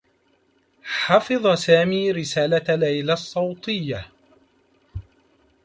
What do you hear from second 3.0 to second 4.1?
الصّوتيّة.